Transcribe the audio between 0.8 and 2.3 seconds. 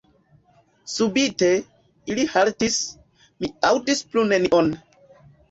Subite, ili